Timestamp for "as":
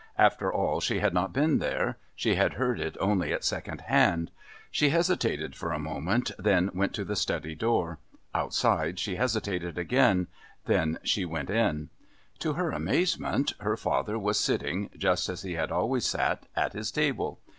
15.29-15.43